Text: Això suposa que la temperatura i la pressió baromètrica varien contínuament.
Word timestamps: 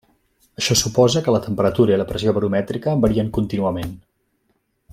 Això 0.59 0.75
suposa 0.79 1.21
que 1.27 1.35
la 1.35 1.41
temperatura 1.47 1.95
i 1.95 1.99
la 2.03 2.07
pressió 2.13 2.33
baromètrica 2.39 2.95
varien 3.05 3.29
contínuament. 3.39 3.93